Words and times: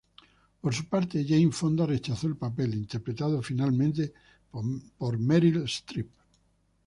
Por 0.59 0.73
su 0.73 0.85
parte, 0.89 1.23
Jane 1.29 1.51
Fonda 1.51 1.85
rechazó 1.85 2.25
el 2.25 2.35
papel 2.35 2.73
interpretado 2.73 3.39
finalmente 3.43 4.11
por 4.49 5.19
Meryl 5.19 5.61
Streep. 5.67 6.07